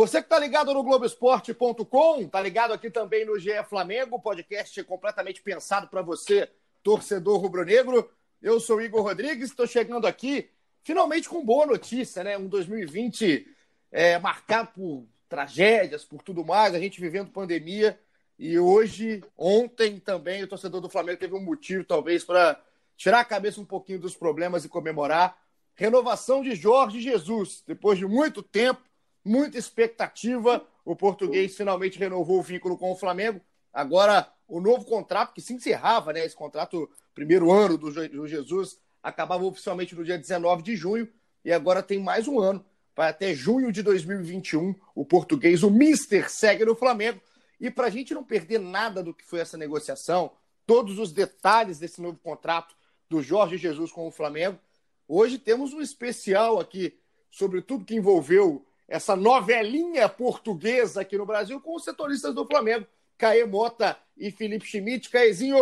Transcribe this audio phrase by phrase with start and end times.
[0.00, 5.42] Você que está ligado no Globoesporte.com, está ligado aqui também no GE Flamengo, podcast completamente
[5.42, 6.48] pensado para você,
[6.82, 8.10] torcedor rubro-negro.
[8.40, 10.48] Eu sou Igor Rodrigues, estou chegando aqui
[10.82, 12.38] finalmente com boa notícia, né?
[12.38, 13.46] Um 2020
[13.92, 18.00] é, marcado por tragédias, por tudo mais, a gente vivendo pandemia.
[18.38, 22.58] E hoje, ontem também, o torcedor do Flamengo teve um motivo, talvez, para
[22.96, 25.36] tirar a cabeça um pouquinho dos problemas e comemorar.
[25.74, 27.62] Renovação de Jorge Jesus.
[27.66, 28.80] Depois de muito tempo,
[29.24, 30.66] muita expectativa.
[30.84, 33.40] O português finalmente renovou o vínculo com o Flamengo.
[33.72, 36.24] Agora, o novo contrato, que se encerrava, né?
[36.24, 41.08] Esse contrato, primeiro ano do Jesus, acabava oficialmente no dia 19 de junho.
[41.44, 42.64] E agora tem mais um ano.
[42.96, 44.74] Vai até junho de 2021.
[44.94, 47.20] O português, o Mister, segue no Flamengo.
[47.60, 50.32] E para a gente não perder nada do que foi essa negociação,
[50.66, 52.74] todos os detalhes desse novo contrato
[53.08, 54.58] do Jorge Jesus com o Flamengo,
[55.06, 56.98] hoje temos um especial aqui
[57.30, 62.84] sobre tudo que envolveu essa novelinha portuguesa aqui no Brasil com os setoristas do Flamengo,
[63.16, 65.08] Caê Mota e Felipe Schmidt.
[65.08, 65.56] Caezinho,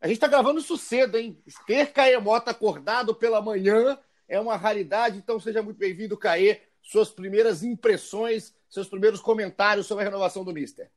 [0.00, 1.38] a gente está gravando isso cedo, hein?
[1.66, 6.62] Ter Caê Mota acordado pela manhã é uma raridade, então seja muito bem-vindo, Caê.
[6.80, 10.90] Suas primeiras impressões, seus primeiros comentários sobre a renovação do Mister.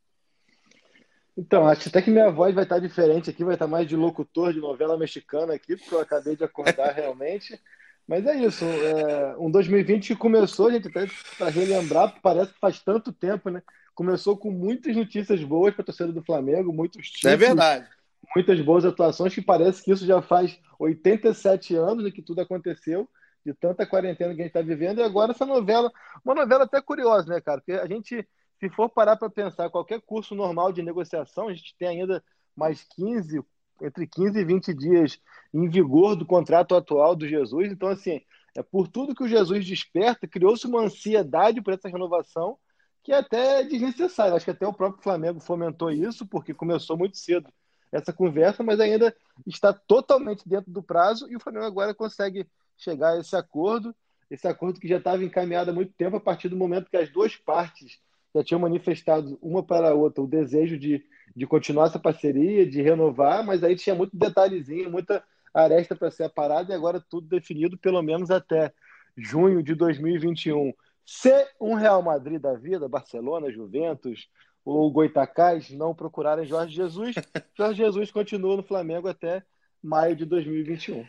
[1.37, 4.53] Então, acho até que minha voz vai estar diferente aqui, vai estar mais de locutor
[4.53, 7.59] de novela mexicana aqui, porque eu acabei de acordar realmente.
[8.07, 12.79] Mas é isso, é, um 2020 que começou, gente, até para relembrar, parece que faz
[12.79, 13.63] tanto tempo, né?
[13.95, 17.87] Começou com muitas notícias boas para a torcida do Flamengo, muitos títulos, É verdade.
[18.35, 23.09] Muitas boas atuações, que parece que isso já faz 87 anos né, que tudo aconteceu,
[23.43, 25.91] de tanta quarentena que a gente está vivendo, e agora essa novela,
[26.23, 27.59] uma novela até curiosa, né, cara?
[27.61, 28.27] Porque a gente,
[28.59, 32.23] se for parar para pensar, qualquer curso normal de negociação, a gente tem ainda
[32.55, 33.41] mais 15,
[33.81, 35.19] entre 15 e 20 dias
[35.53, 37.71] em vigor do contrato atual do Jesus.
[37.71, 38.21] Então, assim,
[38.55, 42.57] é por tudo que o Jesus desperta, criou-se uma ansiedade por essa renovação
[43.03, 44.33] que é até desnecessária.
[44.33, 47.49] Acho que até o próprio Flamengo fomentou isso, porque começou muito cedo
[47.91, 49.15] essa conversa, mas ainda
[49.45, 53.95] está totalmente dentro do prazo e o Flamengo agora consegue chegar a esse acordo,
[54.29, 57.09] esse acordo que já estava encaminhado há muito tempo, a partir do momento que as
[57.09, 57.99] duas partes
[58.33, 61.05] já tinham manifestado uma para a outra o desejo de
[61.35, 66.29] de continuar essa parceria, de renovar, mas aí tinha muito detalhezinho, muita aresta para ser
[66.29, 68.73] parada e agora tudo definido pelo menos até
[69.17, 70.73] junho de 2021.
[71.05, 74.27] Se um Real Madrid da vida, Barcelona, Juventus
[74.65, 77.15] ou Goitacás não procurarem Jorge Jesus,
[77.55, 79.43] Jorge Jesus continua no Flamengo até
[79.81, 81.05] maio de 2021.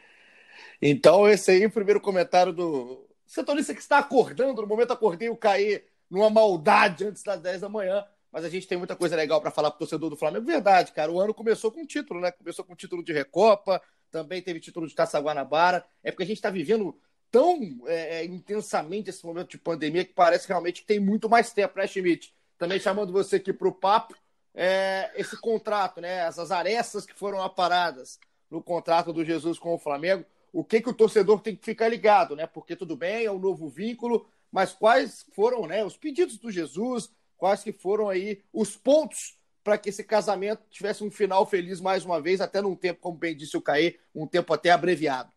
[0.81, 4.60] Então, esse aí é o primeiro comentário do setorista que está acordando.
[4.60, 8.04] No momento, acordei o Caê numa maldade antes das 10 da manhã
[8.36, 10.44] mas a gente tem muita coisa legal para falar para o torcedor do Flamengo.
[10.44, 11.10] Verdade, cara.
[11.10, 12.30] O ano começou com título, né?
[12.30, 13.80] Começou com título de Recopa,
[14.10, 15.82] também teve título de Taça Guanabara.
[16.04, 20.12] É porque a gente está vivendo tão é, é, intensamente esse momento de pandemia que
[20.12, 22.34] parece realmente que tem muito mais tempo, né, Schmidt?
[22.58, 24.14] Também chamando você aqui para o papo,
[24.54, 26.18] é, esse contrato, né?
[26.26, 28.20] Essas arestas que foram aparadas
[28.50, 30.26] no contrato do Jesus com o Flamengo.
[30.53, 32.47] O que, que o torcedor tem que ficar ligado, né?
[32.47, 37.10] Porque tudo bem, é um novo vínculo, mas quais foram né, os pedidos do Jesus,
[37.36, 42.04] quais que foram aí os pontos para que esse casamento tivesse um final feliz mais
[42.04, 45.28] uma vez, até num tempo, como bem disse o Caê, um tempo até abreviado.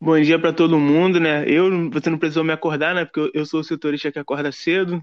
[0.00, 1.44] Bom dia para todo mundo, né?
[1.48, 3.04] Eu, você não precisou me acordar, né?
[3.04, 5.00] Porque eu, sou o setorista que acorda cedo,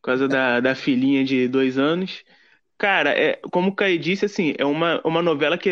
[0.00, 2.22] por causa da, da filhinha de dois anos.
[2.78, 5.70] Cara, é, como o Caê disse, assim, é uma, uma novela que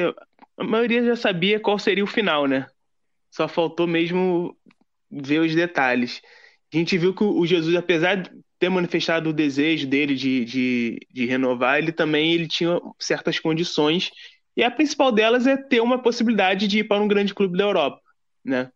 [0.57, 2.67] a maioria já sabia qual seria o final, né?
[3.31, 4.57] Só faltou mesmo
[5.11, 6.21] ver os detalhes.
[6.73, 8.29] A gente viu que o Jesus, apesar
[8.63, 14.13] ter manifestado o desejo dele de, de, de renovar, ele também ele tinha certas condições,
[14.57, 17.65] e a principal delas é ter uma possibilidade de ir para um grande clube da
[17.65, 18.01] Europa,
[18.45, 18.71] né?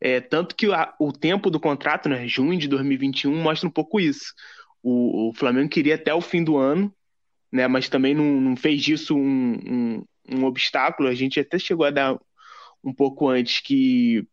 [0.00, 3.98] É, tanto que a, o tempo do contrato, né, junho de 2021, mostra um pouco
[3.98, 4.32] isso.
[4.80, 6.94] O, o Flamengo queria até o fim do ano,
[7.50, 11.08] né, mas também não, não fez disso um, um, um obstáculo.
[11.08, 12.16] A gente até chegou a dar
[12.84, 14.24] um pouco antes que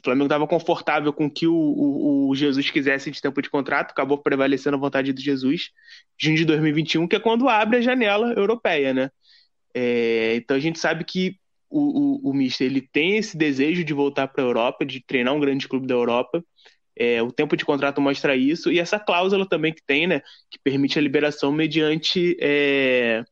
[0.00, 3.92] o Flamengo estava confortável com que o, o, o, Jesus quisesse de tempo de contrato,
[3.92, 5.70] acabou prevalecendo a vontade do Jesus,
[6.18, 9.10] junho de 2021, que é quando abre a janela europeia, né?
[9.74, 11.36] É, então a gente sabe que
[11.68, 15.34] o, o, o Mister ele tem esse desejo de voltar para a Europa, de treinar
[15.34, 16.42] um grande clube da Europa,
[16.96, 20.20] É, o tempo de contrato mostra isso, e essa cláusula também que tem, né,
[20.50, 23.24] que permite a liberação mediante é,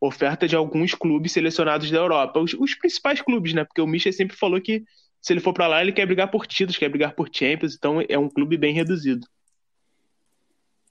[0.00, 2.40] oferta de alguns clubes selecionados da Europa.
[2.40, 4.84] Os, os, principais clubes, né, porque o Michel sempre falou que
[5.20, 8.00] se ele for para lá, ele quer brigar por títulos, quer brigar por Champions, então
[8.08, 9.26] é um clube bem reduzido.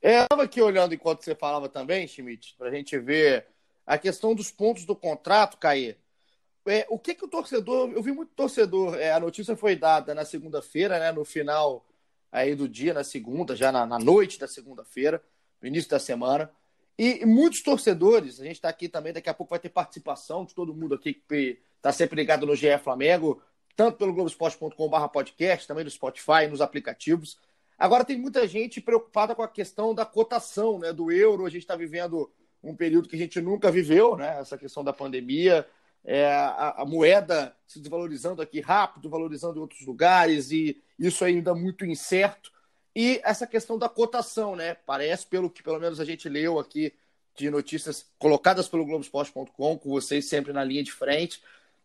[0.01, 3.47] É, eu estava aqui olhando enquanto você falava também, Schmidt, para a gente ver
[3.85, 5.95] a questão dos pontos do contrato, Caê.
[6.65, 7.91] É, o que que o torcedor.
[7.91, 8.95] Eu vi muito torcedor.
[8.95, 11.85] É, a notícia foi dada na segunda-feira, né, no final
[12.31, 15.21] aí do dia, na segunda, já na, na noite da segunda-feira,
[15.59, 16.51] no início da semana.
[16.97, 20.45] E, e muitos torcedores, a gente está aqui também, daqui a pouco vai ter participação
[20.45, 23.41] de todo mundo aqui que está sempre ligado no GE Flamengo,
[23.79, 27.37] tanto pelo Globoesporte.com.br podcast, também no Spotify, nos aplicativos.
[27.77, 31.45] Agora tem muita gente preocupada com a questão da cotação né, do euro.
[31.45, 32.29] A gente está vivendo
[32.61, 34.37] um período que a gente nunca viveu, né?
[34.37, 35.65] Essa questão da pandemia,
[36.03, 41.55] é, a, a, moeda se desvalorizando aqui rápido, valorizando em outros lugares, e isso ainda
[41.55, 42.51] muito incerto.
[42.93, 44.73] E essa questão da cotação, né?
[44.73, 46.93] Parece, pelo que pelo menos a gente leu aqui
[47.33, 51.41] de notícias colocadas pelo Globoesporte.com, com vocês sempre na linha de frente,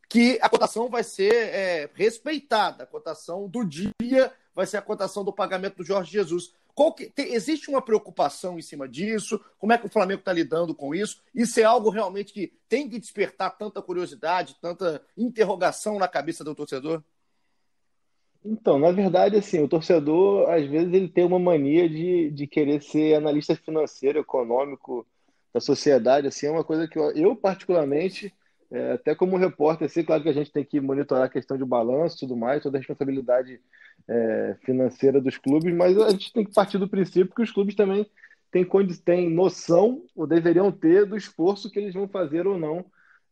[0.08, 2.84] que a cotação vai ser é, respeitada.
[2.84, 6.52] A cotação do dia vai ser a cotação do pagamento do Jorge Jesus.
[6.96, 9.40] Que, tem, existe uma preocupação em cima disso?
[9.58, 11.22] Como é que o Flamengo está lidando com isso?
[11.32, 16.54] Isso é algo realmente que tem que despertar tanta curiosidade, tanta interrogação na cabeça do
[16.54, 17.02] torcedor?
[18.44, 22.82] Então, na verdade, assim, o torcedor, às vezes, ele tem uma mania de, de querer
[22.82, 25.06] ser analista financeiro, econômico
[25.52, 28.34] da sociedade, assim, é uma coisa que eu, eu particularmente,
[28.70, 31.64] é, até como repórter, assim, claro que a gente tem que monitorar a questão de
[31.64, 33.60] balanço e tudo mais, toda a responsabilidade
[34.08, 37.74] é, financeira dos clubes, mas a gente tem que partir do princípio que os clubes
[37.74, 38.06] também
[38.50, 38.66] têm,
[39.04, 42.84] têm noção, ou deveriam ter, do esforço que eles vão fazer ou não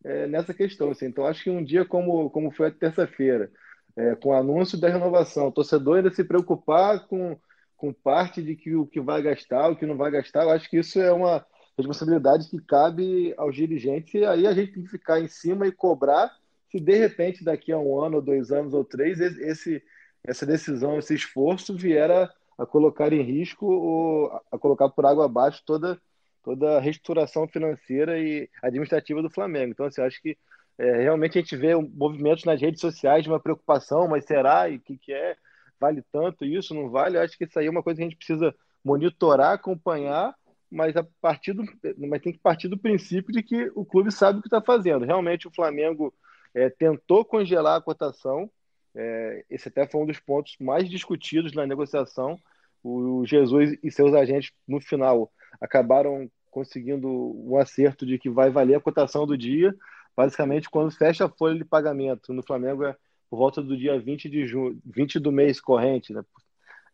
[0.03, 0.91] é, nessa questão.
[0.91, 1.05] Assim.
[1.05, 3.51] Então, acho que um dia como, como foi a terça-feira,
[3.95, 7.37] é, com o anúncio da renovação, o torcedor ainda se preocupar com,
[7.77, 10.69] com parte de que o que vai gastar, o que não vai gastar, eu acho
[10.69, 11.45] que isso é uma
[11.77, 15.71] responsabilidade que cabe aos dirigentes, e aí a gente tem que ficar em cima e
[15.71, 16.31] cobrar
[16.69, 19.83] se de repente daqui a um ano, dois anos, ou três, esse,
[20.23, 25.25] essa decisão, esse esforço vier a, a colocar em risco ou a colocar por água
[25.25, 26.01] abaixo toda,
[26.43, 29.71] toda a reestruturação financeira e administrativa do Flamengo.
[29.71, 30.35] Então, assim, acho que
[30.79, 34.67] é, realmente a gente vê movimentos nas redes sociais de uma preocupação, mas será?
[34.67, 35.35] E o que, que é?
[35.79, 36.73] Vale tanto isso?
[36.73, 37.17] Não vale?
[37.17, 40.35] Eu acho que isso aí é uma coisa que a gente precisa monitorar, acompanhar,
[40.73, 41.63] mas a partir do,
[41.97, 45.05] mas tem que partir do princípio de que o clube sabe o que está fazendo.
[45.05, 46.13] Realmente o Flamengo
[46.53, 48.49] é, tentou congelar a cotação,
[48.95, 52.39] é, esse até foi um dos pontos mais discutidos na negociação.
[52.83, 55.31] O Jesus e seus agentes, no final,
[55.61, 59.73] acabaram conseguindo um acerto de que vai valer a cotação do dia.
[60.15, 62.95] Basicamente, quando fecha a folha de pagamento no Flamengo, é
[63.29, 66.23] por volta do dia 20 de junho, 20 do mês corrente, né?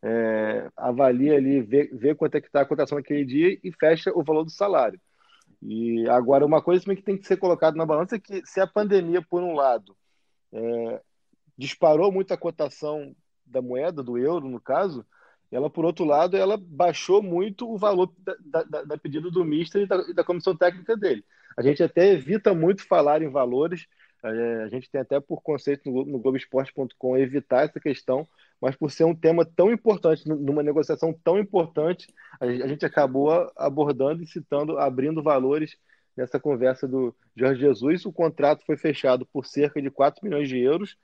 [0.01, 4.11] É, avalia ali, vê, vê quanto é que está a cotação naquele dia e fecha
[4.15, 4.99] o valor do salário.
[5.61, 8.61] E agora, uma coisa também que tem que ser colocada na balança é que se
[8.61, 9.95] a pandemia, por um lado,
[10.53, 11.01] é,
[11.57, 13.13] disparou muito a cotação
[13.45, 15.05] da moeda, do euro, no caso,
[15.51, 19.81] ela, por outro lado, ela baixou muito o valor da, da, da pedida do Mister
[19.81, 21.25] e da, da, comissão técnica dele.
[21.57, 23.87] A gente até evita muito falar em valores,
[24.23, 28.27] é, a gente tem até por conceito no, no Globoesporte.com evitar essa questão,
[28.61, 32.07] mas por ser um tema tão importante, numa negociação tão importante,
[32.39, 35.77] a gente acabou abordando e citando, abrindo valores
[36.15, 38.05] nessa conversa do Jorge Jesus.
[38.05, 40.97] O contrato foi fechado por cerca de 4 milhões de euros,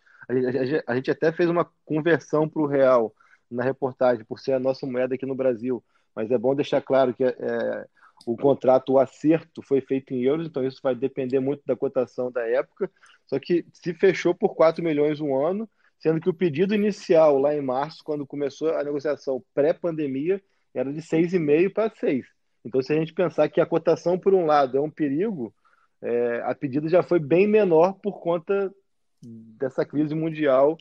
[0.88, 3.14] a gente até fez uma conversão para o real
[3.50, 5.84] na reportagem, por ser a nossa moeda aqui no Brasil,
[6.16, 7.86] mas é bom deixar claro que é,
[8.26, 12.32] o contrato, o acerto foi feito em euros, então isso vai depender muito da cotação
[12.32, 12.90] da época.
[13.28, 17.56] Só que se fechou por 4 milhões um ano, sendo que o pedido inicial lá
[17.56, 20.42] em março, quando começou a negociação pré-pandemia,
[20.74, 22.26] era de 6,5 para 6.
[22.66, 25.54] Então, se a gente pensar que a cotação, por um lado, é um perigo,
[26.02, 28.74] é, a pedida já foi bem menor por conta
[29.22, 30.78] dessa crise mundial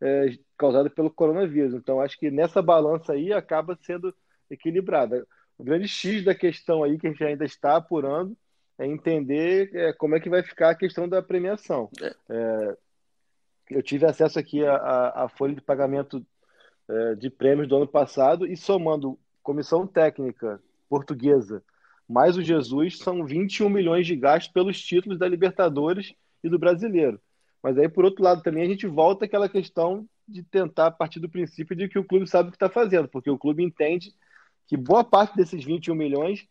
[0.00, 1.74] é, causada pelo coronavírus.
[1.74, 4.14] Então, acho que nessa balança aí acaba sendo
[4.50, 5.26] equilibrada.
[5.58, 8.36] O grande X da questão aí que a gente ainda está apurando
[8.78, 11.88] é entender é, como é que vai ficar a questão da premiação.
[12.02, 12.76] É, é
[13.70, 16.24] eu tive acesso aqui à, à folha de pagamento
[16.88, 21.62] é, de prêmios do ano passado e somando comissão técnica portuguesa
[22.08, 27.20] mais o Jesus, são 21 milhões de gastos pelos títulos da Libertadores e do Brasileiro.
[27.62, 31.28] Mas aí, por outro lado, também a gente volta àquela questão de tentar partir do
[31.28, 34.14] princípio de que o clube sabe o que está fazendo, porque o clube entende
[34.66, 36.46] que boa parte desses 21 milhões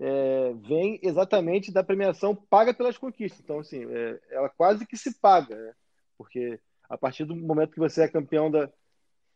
[0.00, 3.40] é, vem exatamente da premiação paga pelas conquistas.
[3.40, 5.72] Então, assim, é, ela quase que se paga, né?
[6.16, 8.70] Porque a partir do momento que você é campeão da.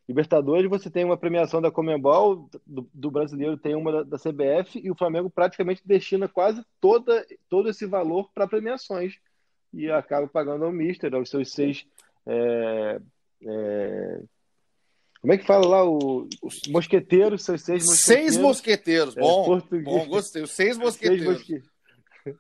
[0.09, 4.81] Libertadores você tem uma premiação da Comembol, do, do brasileiro tem uma da, da, CBF,
[4.83, 9.19] e o Flamengo praticamente destina quase toda, todo esse valor para premiações.
[9.71, 11.87] E acaba pagando ao Mister, aos seus seis.
[12.27, 13.01] É,
[13.43, 14.23] é,
[15.21, 15.85] como é que fala lá?
[15.85, 18.25] O, os mosqueteiros, seus seis mosqueteiros.
[18.33, 20.43] Seis mosqueteiros, é, bom, bom, gostei.
[20.43, 21.45] Os seis mosqueteiros.
[21.45, 21.71] Seis, mosque...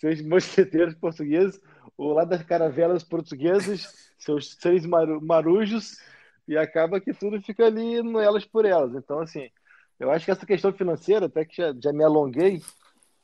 [0.00, 1.60] seis mosqueteiros portugueses,
[1.96, 5.98] o lado das caravelas portuguesas, seus seis marujos
[6.46, 8.94] e acaba que tudo fica ali no elas por elas.
[8.94, 9.50] Então, assim,
[9.98, 12.62] eu acho que essa questão financeira, até que já, já me alonguei,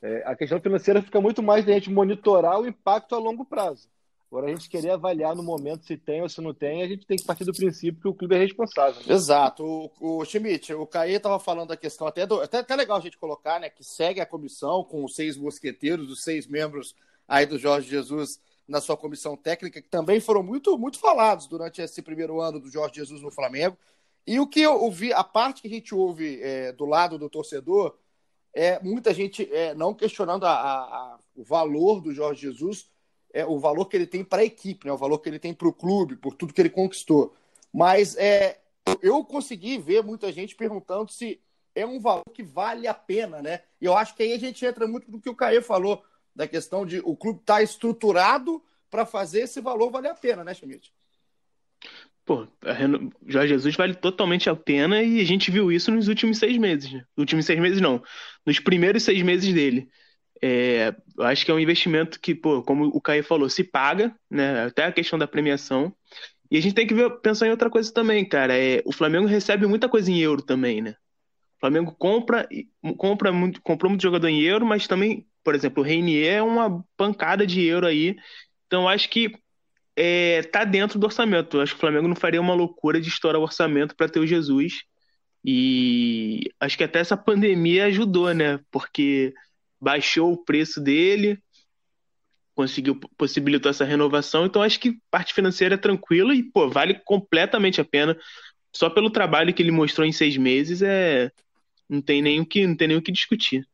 [0.01, 3.87] é, a questão financeira fica muito mais da gente monitorar o impacto a longo prazo.
[4.29, 7.05] Agora, a gente querer avaliar no momento se tem ou se não tem, a gente
[7.05, 8.99] tem que partir do princípio que o clube é responsável.
[9.05, 9.13] Né?
[9.13, 9.63] Exato.
[9.63, 13.01] O, o Schmidt, o Caê estava falando da questão, até, do, até, até legal a
[13.01, 16.95] gente colocar, né, que segue a comissão com os seis mosqueteiros, os seis membros
[17.27, 18.39] aí do Jorge Jesus
[18.73, 22.71] na sua comissão técnica, que também foram muito, muito falados durante esse primeiro ano do
[22.71, 23.77] Jorge Jesus no Flamengo.
[24.25, 27.29] E o que eu ouvi, a parte que a gente ouve é, do lado do
[27.29, 27.95] torcedor,
[28.51, 32.89] é muita gente é, não questionando a, a, a, o valor do Jorge Jesus,
[33.31, 35.53] é, o valor que ele tem para a equipe, né, o valor que ele tem
[35.53, 37.35] para o clube, por tudo que ele conquistou.
[37.71, 38.59] Mas é,
[39.03, 41.39] eu consegui ver muita gente perguntando se
[41.75, 43.61] é um valor que vale a pena, né?
[43.79, 46.03] E eu acho que aí a gente entra muito no que o Caê falou
[46.35, 50.43] da questão de o clube estar tá estruturado para fazer esse valor valer a pena,
[50.43, 50.93] né, Schmidt?
[52.25, 53.11] Pô, Reno...
[53.25, 56.91] Jorge Jesus vale totalmente a pena e a gente viu isso nos últimos seis meses.
[56.91, 56.99] Né?
[56.99, 58.01] Nos últimos seis meses, não.
[58.45, 59.89] Nos primeiros seis meses dele.
[60.41, 64.13] É, eu acho que é um investimento que, pô, como o Caio falou, se paga,
[64.29, 64.65] né?
[64.65, 65.93] Até a questão da premiação.
[66.51, 68.57] E a gente tem que ver, pensar em outra coisa também, cara.
[68.57, 70.95] É, o Flamengo recebe muita coisa em euro também, né?
[71.57, 72.47] O Flamengo compra,
[72.97, 76.83] compra muito, comprou muito jogador em euro, mas também por exemplo, o Reinier é uma
[76.97, 78.15] pancada de euro aí.
[78.67, 79.31] Então, acho que
[79.95, 81.59] é, tá dentro do orçamento.
[81.59, 84.27] Acho que o Flamengo não faria uma loucura de estourar o orçamento para ter o
[84.27, 84.83] Jesus.
[85.45, 88.59] E acho que até essa pandemia ajudou, né?
[88.71, 89.33] Porque
[89.79, 91.37] baixou o preço dele,
[92.55, 94.45] conseguiu possibilitou essa renovação.
[94.45, 98.17] Então acho que parte financeira é tranquila e pô, vale completamente a pena.
[98.73, 101.31] Só pelo trabalho que ele mostrou em seis meses é
[101.89, 103.67] não tem nem o que não tem nem o que discutir.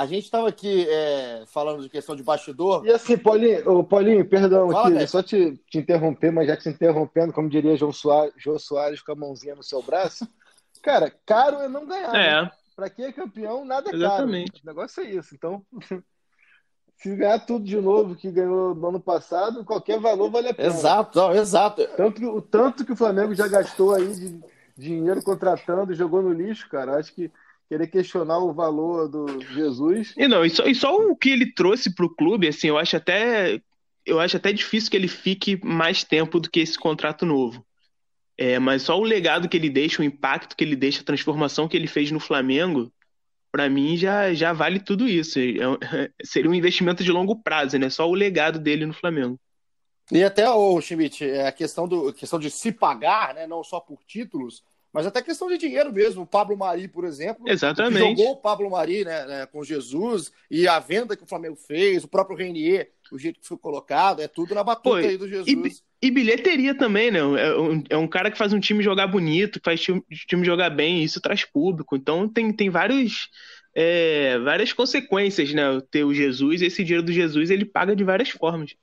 [0.00, 2.86] A gente estava aqui é, falando de questão de bastidor.
[2.86, 7.34] E assim, Paulinho, Paulinho perdão Fala, aqui, só te, te, interromper, mas já te interrompendo,
[7.34, 10.26] como diria João Soares, João Soares com a mãozinha no seu braço.
[10.82, 12.14] Cara, caro é não ganhar.
[12.14, 12.42] É.
[12.42, 12.50] Né?
[12.74, 14.52] Para quem é campeão, nada é Exatamente.
[14.52, 14.62] caro.
[14.64, 15.34] O negócio é isso.
[15.34, 15.62] Então,
[16.96, 20.66] se ganhar tudo de novo que ganhou no ano passado, qualquer valor vale a pena.
[20.66, 21.86] Exato, não, exato.
[21.94, 24.40] Tanto que, o tanto que o Flamengo já gastou aí de
[24.78, 26.96] dinheiro contratando, jogou no lixo, cara.
[26.96, 27.30] Acho que
[27.70, 30.12] querer questionar o valor do Jesus.
[30.16, 32.76] E não, e só, e só o que ele trouxe para o clube, assim, eu
[32.76, 33.62] acho até
[34.04, 37.64] eu acho até difícil que ele fique mais tempo do que esse contrato novo.
[38.36, 41.68] É, mas só o legado que ele deixa, o impacto que ele deixa, a transformação
[41.68, 42.92] que ele fez no Flamengo,
[43.52, 45.38] para mim já, já vale tudo isso.
[45.38, 47.88] É, é, seria um investimento de longo prazo, né?
[47.88, 49.38] Só o legado dele no Flamengo.
[50.10, 53.46] E até o Schmidt, é, a questão do a questão de se pagar, né?
[53.46, 56.22] Não só por títulos, mas até questão de dinheiro mesmo.
[56.22, 58.16] O Pablo Mari, por exemplo, Exatamente.
[58.16, 62.02] jogou o Pablo Mari né, né, com Jesus e a venda que o Flamengo fez,
[62.02, 65.28] o próprio Renier, o jeito que foi colocado, é tudo na batuta Pô, aí do
[65.28, 65.48] Jesus.
[65.48, 67.18] E, e, bilheteria também, né?
[67.18, 70.70] É um, é um, cara que faz um time jogar bonito, faz o time jogar
[70.70, 71.96] bem, isso traz público.
[71.96, 73.28] Então tem, tem vários,
[73.74, 75.80] é, várias consequências, né?
[75.90, 78.74] Ter o Jesus, esse dinheiro do Jesus ele paga de várias formas.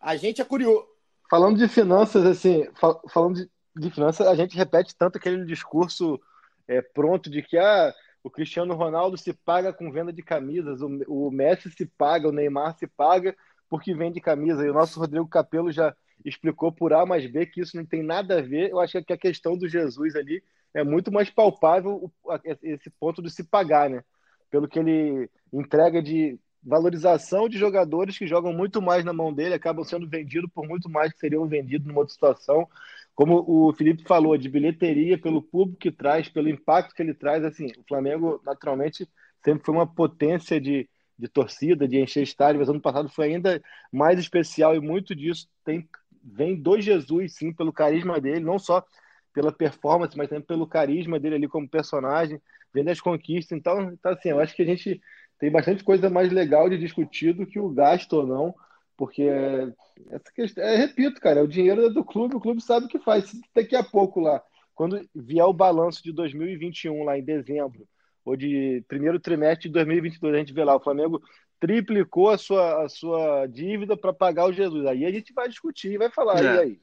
[0.00, 0.86] A gente é curioso.
[1.28, 3.48] Falando de finanças, assim, fal falando de
[3.80, 6.20] de finanças, a gente repete tanto aquele discurso
[6.68, 10.88] é, pronto de que ah, o Cristiano Ronaldo se paga com venda de camisas, o,
[11.08, 13.34] o Messi se paga, o Neymar se paga
[13.68, 14.64] porque vende camisa.
[14.64, 15.94] E o nosso Rodrigo Capello já
[16.24, 18.70] explicou por A mais B que isso não tem nada a ver.
[18.70, 20.42] Eu acho que a questão do Jesus ali
[20.74, 22.10] é muito mais palpável
[22.62, 24.04] esse ponto de se pagar, né?
[24.50, 29.54] Pelo que ele entrega de valorização de jogadores que jogam muito mais na mão dele,
[29.54, 32.68] acabam sendo vendidos por muito mais que seriam vendidos numa outra situação.
[33.20, 37.44] Como o Felipe falou, de bilheteria, pelo público que traz, pelo impacto que ele traz,
[37.44, 39.06] assim, o Flamengo naturalmente
[39.44, 43.62] sempre foi uma potência de, de torcida, de encher estádio, mas ano passado foi ainda
[43.92, 45.86] mais especial e muito disso tem,
[46.24, 48.82] vem do Jesus, sim, pelo carisma dele, não só
[49.34, 52.40] pela performance, mas também pelo carisma dele ali como personagem,
[52.72, 53.58] vem das conquistas.
[53.58, 54.98] Então, então assim, eu acho que a gente
[55.38, 58.54] tem bastante coisa mais legal de discutir do que o gasto ou não,
[59.00, 59.22] porque
[60.10, 62.98] essa questão, é, repito, cara, é o dinheiro do clube, o clube sabe o que
[62.98, 63.32] faz.
[63.54, 64.42] Daqui a pouco lá,
[64.74, 67.88] quando vier o balanço de 2021 lá em dezembro,
[68.22, 71.18] ou de primeiro trimestre de 2022, a gente vê lá, o Flamengo
[71.58, 74.84] triplicou a sua, a sua dívida para pagar o Jesus.
[74.84, 76.42] Aí a gente vai discutir, vai falar, é.
[76.42, 76.80] e aí?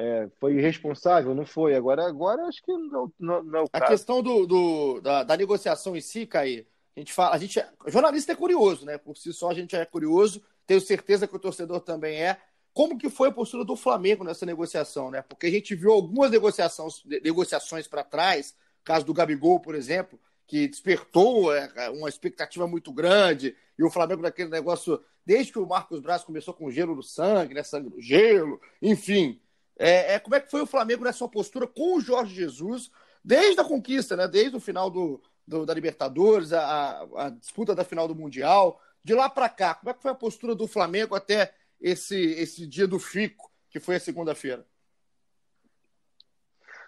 [0.00, 1.34] é, foi irresponsável?
[1.34, 1.74] Não foi.
[1.74, 3.84] Agora, agora acho que não, não, não é o caso.
[3.84, 7.58] A questão do, do da, da, negociação em si, Caí, a gente fala, a gente,
[7.58, 8.98] é, jornalista é curioso, né?
[8.98, 12.40] Por si só a gente é curioso, tenho certeza que o torcedor também é.
[12.72, 15.22] Como que foi a postura do Flamengo nessa negociação, né?
[15.22, 18.54] Porque a gente viu algumas negociações, negociações para trás,
[18.84, 24.22] caso do Gabigol, por exemplo, que despertou é, uma expectativa muito grande, e o Flamengo
[24.22, 27.62] naquele negócio, desde que o Marcos Braz começou com gelo no sangue, né?
[27.62, 29.40] Sangue no gelo, enfim.
[29.78, 32.90] É, é, como é que foi o Flamengo nessa postura com o Jorge Jesus,
[33.24, 34.28] desde a conquista, né?
[34.28, 39.14] Desde o final do, do da Libertadores, a, a, disputa da final do Mundial, de
[39.14, 42.86] lá para cá, como é que foi a postura do Flamengo até esse, esse dia
[42.86, 44.64] do Fico, que foi a segunda-feira?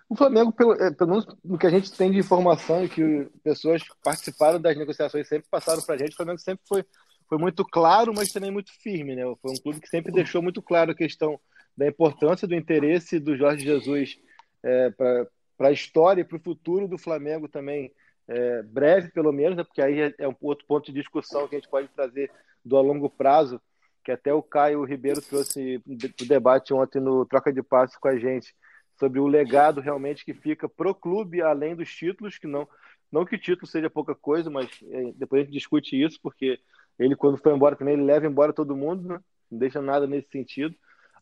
[0.09, 3.29] O Flamengo, pelo, é, pelo menos no que a gente tem de informação e que
[3.43, 6.85] pessoas participaram das negociações sempre passaram para a gente, o Flamengo sempre foi,
[7.27, 9.17] foi muito claro, mas também muito firme.
[9.17, 9.23] Né?
[9.41, 11.41] Foi um clube que sempre deixou muito claro a questão
[11.75, 14.19] da importância do interesse do Jorge Jesus
[14.63, 17.91] é, para a história e para o futuro do Flamengo também,
[18.29, 19.65] é, breve pelo menos, né?
[19.65, 22.31] porque aí é, é um outro ponto de discussão que a gente pode trazer
[22.65, 23.61] do a longo prazo,
[24.05, 28.17] que até o Caio Ribeiro trouxe o debate ontem no Troca de Passos com a
[28.17, 28.55] gente
[28.99, 32.69] sobre o legado realmente que fica pro clube além dos títulos, que não
[33.11, 36.59] não que o título seja pouca coisa, mas é, depois a gente discute isso, porque
[36.99, 39.21] ele quando foi embora também ele leva embora todo mundo, né?
[39.51, 40.75] não deixa nada nesse sentido.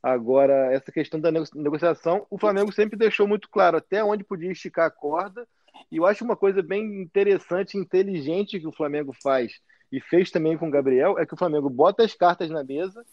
[0.03, 4.87] Agora, essa questão da negociação, o Flamengo sempre deixou muito claro até onde podia esticar
[4.87, 5.47] a corda,
[5.91, 9.53] e eu acho uma coisa bem interessante inteligente que o Flamengo faz,
[9.93, 13.05] e fez também com o Gabriel, é que o Flamengo bota as cartas na mesa,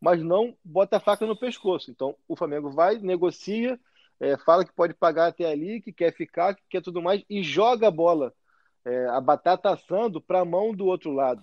[0.00, 1.90] mas não bota a faca no pescoço.
[1.90, 3.78] Então, o Flamengo vai, negocia,
[4.20, 7.42] é, fala que pode pagar até ali, que quer ficar, que quer tudo mais, e
[7.42, 8.32] joga a bola,
[8.84, 11.42] é, a batata assando para a mão do outro lado.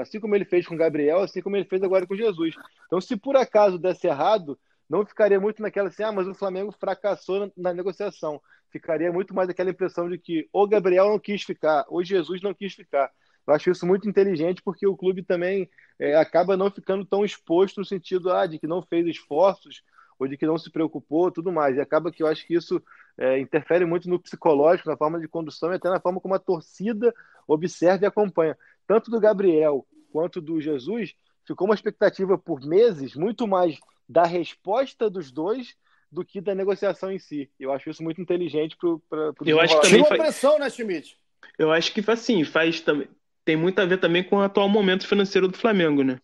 [0.00, 2.54] Assim como ele fez com o Gabriel, assim como ele fez agora com Jesus.
[2.86, 4.58] Então, se por acaso desse errado,
[4.88, 8.40] não ficaria muito naquela assim, ah, mas o Flamengo fracassou na, negociação.
[8.70, 12.54] Ficaria muito mais aquela impressão de que o Gabriel não quis ficar, ou Jesus não
[12.54, 13.10] quis ficar.
[13.46, 17.78] Eu acho isso muito inteligente porque o clube também é, acaba não ficando tão exposto
[17.78, 19.82] no sentido ah, de que não fez esforços
[20.18, 21.76] ou de que não se preocupou, tudo mais.
[21.76, 22.82] E acaba que eu acho que isso
[23.18, 26.38] é, interfere muito no psicológico, na forma de condução e até na forma como a
[26.38, 27.14] torcida
[27.46, 28.56] observa e acompanha.
[28.86, 31.14] Tanto do Gabriel quanto do Jesus,
[31.46, 35.74] ficou uma expectativa por meses muito mais da resposta dos dois
[36.10, 37.50] do que da negociação em si.
[37.58, 38.76] Eu acho isso muito inteligente
[39.08, 40.20] para Eu acho que também faz...
[40.20, 41.16] pressão, né, Schmidt?
[41.58, 43.08] Eu acho que assim, faz também
[43.46, 46.20] tem muito a ver também com o atual momento financeiro do Flamengo, né?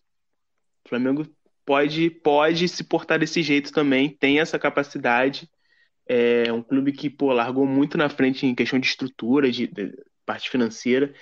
[0.85, 1.25] O Flamengo
[1.65, 5.49] pode, pode se portar desse jeito também, tem essa capacidade.
[6.05, 9.93] É um clube que, pô, largou muito na frente em questão de estrutura, de, de
[10.25, 11.13] parte financeira.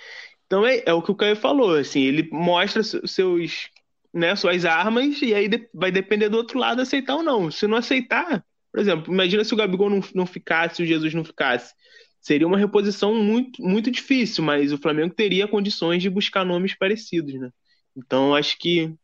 [0.44, 3.70] Então é, é, o que o Caio falou, assim, ele mostra seus,
[4.12, 7.50] né, suas armas e aí vai depender do outro lado aceitar ou não.
[7.50, 11.14] Se não aceitar, por exemplo, imagina se o Gabigol não, não ficasse, se o Jesus
[11.14, 11.74] não ficasse.
[12.20, 17.34] Seria uma reposição muito, muito difícil, mas o Flamengo teria condições de buscar nomes parecidos,
[17.34, 17.50] né?
[17.96, 18.94] Então acho que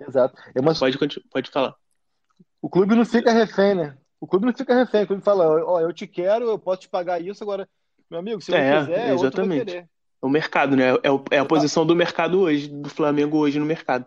[0.00, 0.34] Exato.
[0.54, 0.74] É uma...
[0.74, 0.98] pode,
[1.30, 1.74] pode falar.
[2.60, 3.96] O clube não fica refém, né?
[4.20, 5.04] O clube não fica refém.
[5.04, 7.68] O clube fala, ó, oh, eu te quero, eu posso te pagar isso, agora,
[8.10, 9.24] meu amigo, se é, não quiser, exatamente.
[9.24, 9.88] outro vai querer.
[10.20, 10.90] O mercado, né?
[10.92, 14.04] É, é a posição do mercado hoje, do Flamengo hoje no mercado.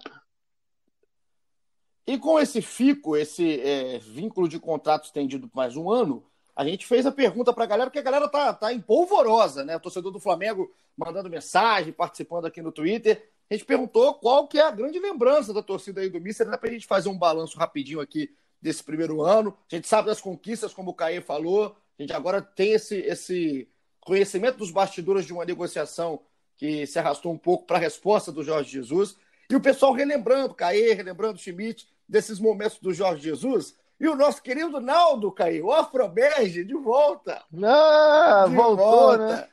[2.05, 6.65] E com esse FICO, esse é, vínculo de contrato estendido por mais um ano, a
[6.65, 9.75] gente fez a pergunta para a galera, porque a galera tá, tá empolvorosa, né?
[9.77, 14.57] O torcedor do Flamengo mandando mensagem, participando aqui no Twitter a gente perguntou qual que
[14.57, 17.17] é a grande lembrança da torcida aí do Mister, dá para a gente fazer um
[17.17, 19.55] balanço rapidinho aqui desse primeiro ano.
[19.71, 23.67] A gente sabe das conquistas, como o Caê falou, a gente agora tem esse, esse
[23.99, 26.21] conhecimento dos bastidores de uma negociação
[26.57, 29.17] que se arrastou um pouco para a resposta do Jorge Jesus.
[29.49, 33.75] E o pessoal relembrando, Caê, relembrando Schmidt, desses momentos do Jorge Jesus.
[33.99, 37.43] E o nosso querido Naldo, Caê, o Afroberge, de volta.
[37.63, 39.27] Ah, de voltou, volta.
[39.27, 39.47] né?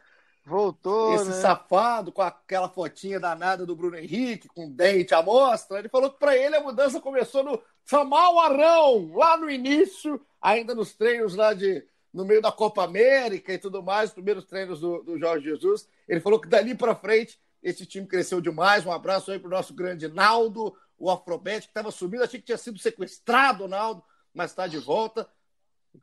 [0.44, 1.34] Voltou, Esse né?
[1.34, 5.78] safado com aquela fotinha danada do Bruno Henrique, com dente à mostra.
[5.78, 10.74] Ele falou que para ele a mudança começou no Samal Arão, lá no início, ainda
[10.74, 14.80] nos treinos lá de no meio da Copa América e tudo mais, os primeiros treinos
[14.80, 15.86] do, do Jorge Jesus.
[16.08, 18.84] Ele falou que dali para frente esse time cresceu demais.
[18.84, 22.22] Um abraço aí pro nosso grande Naldo, o Afrobet, que estava sumindo.
[22.22, 25.28] Achei que tinha sido sequestrado, Naldo, mas está de volta.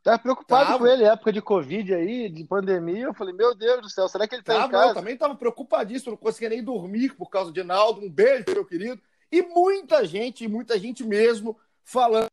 [0.02, 0.78] Tava preocupado tava.
[0.80, 3.04] com ele, época de Covid aí, de pandemia.
[3.04, 4.90] Eu falei, meu Deus do céu, será que ele tá tava, em casa?
[4.90, 8.02] Eu também tava preocupadíssimo, não conseguia nem dormir por causa de Naldo.
[8.02, 9.00] Um beijo, meu querido.
[9.30, 12.28] E muita gente, muita gente mesmo, falando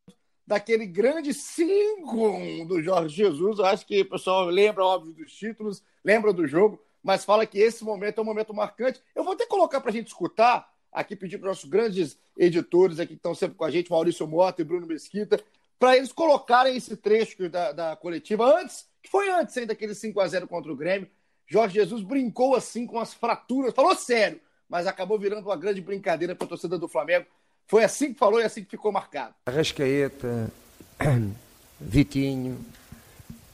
[0.46, 3.58] daquele grande 5 do Jorge Jesus.
[3.58, 7.58] Eu acho que o pessoal lembra, óbvio, dos títulos, lembra do jogo, mas fala que
[7.58, 9.02] esse momento é um momento marcante.
[9.14, 12.98] Eu vou até colocar para a gente escutar, aqui pedir para os nossos grandes editores
[12.98, 15.38] aqui que estão sempre com a gente, Maurício Mota e Bruno Mesquita,
[15.78, 20.18] para eles colocarem esse trecho da, da coletiva antes, que foi antes ainda daquele 5
[20.18, 21.06] a 0 contra o Grêmio.
[21.46, 26.34] Jorge Jesus brincou assim com as fraturas, falou sério, mas acabou virando uma grande brincadeira
[26.34, 27.26] para a torcida do Flamengo.
[27.66, 29.34] Foi assim que falou e assim que ficou marcado.
[29.44, 30.50] Arrascaeta,
[31.78, 32.58] Vitinho,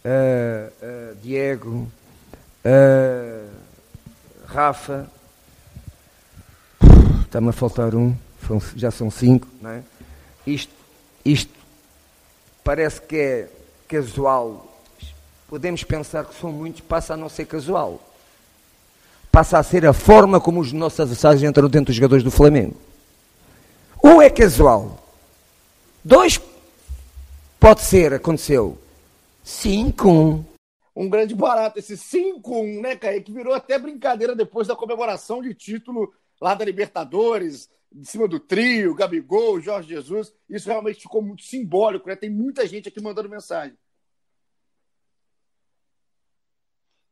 [0.05, 1.91] uh, uh, Diego,
[2.65, 3.51] uh,
[4.47, 5.11] Rafa,
[7.33, 8.14] está-me a faltar um,
[8.77, 9.83] já são cinco, não é?
[10.47, 10.71] Isto,
[11.25, 11.51] isto
[12.62, 13.49] parece que é
[13.88, 14.71] casual.
[15.49, 18.07] Podemos pensar que são muitos, passa a não ser casual.
[19.31, 22.77] Passa a ser a forma como os nossos adversários entram dentro dos jogadores do Flamengo.
[24.05, 25.03] Um é casual.
[26.05, 26.38] Dois
[27.59, 28.77] pode ser, aconteceu.
[29.42, 30.45] Cinco.
[30.95, 33.23] Um grande barato, esse 5-1, né, Caio?
[33.23, 36.12] Que virou até brincadeira depois da comemoração de título
[36.43, 40.35] lá da Libertadores, de cima do trio, Gabigol, Jorge Jesus.
[40.51, 42.17] Isso realmente ficou muito simbólico, né?
[42.17, 43.79] Tem muita gente aqui mandando mensagem.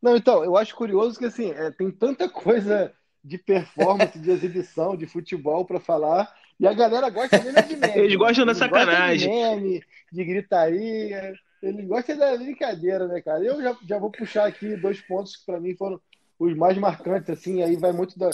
[0.02, 4.96] Não, então, eu acho curioso que assim, é, tem tanta coisa de performance, de exibição,
[4.96, 7.98] de futebol para falar, e a galera gosta mesmo de meme.
[7.98, 9.30] Eles gostam da sacanagem.
[9.30, 11.34] de meme, de gritaria.
[11.62, 13.44] Eles gostam da brincadeira, né, cara?
[13.44, 16.00] Eu já, já vou puxar aqui dois pontos que para mim foram
[16.38, 18.30] os mais marcantes, assim, aí vai muito da,